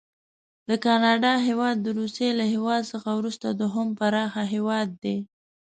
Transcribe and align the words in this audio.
د 0.69 0.71
کاناډا 0.85 1.33
هیواد 1.47 1.75
د 1.81 1.87
روسي 1.99 2.29
له 2.39 2.45
هیواد 2.53 2.81
څخه 2.91 3.09
وروسته 3.19 3.47
دوهم 3.59 3.87
پراخ 3.99 4.33
هیواد 4.55 4.87
دی. 5.03 5.17